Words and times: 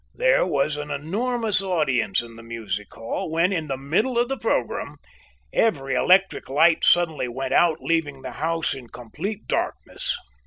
There 0.15 0.47
was 0.47 0.77
an 0.77 0.89
enormous 0.89 1.61
audience 1.61 2.21
in 2.21 2.35
the 2.35 2.41
music 2.41 2.91
hall 2.91 3.29
when, 3.29 3.53
in 3.53 3.67
the 3.67 3.77
middle 3.77 4.17
of 4.17 4.29
the 4.29 4.37
programme, 4.39 4.97
every 5.53 5.93
electric 5.93 6.49
light 6.49 6.83
suddenly 6.83 7.27
went 7.27 7.53
out, 7.53 7.77
leaving 7.81 8.23
the 8.23 8.31
house 8.41 8.73
in 8.73 8.87
complete 8.89 9.45
darkness. 9.45 10.17